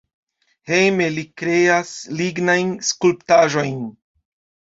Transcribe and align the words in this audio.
Hejme 0.69 1.09
li 1.17 1.25
kreas 1.41 1.91
lignajn 2.21 2.73
skulptaĵojn. 2.89 3.77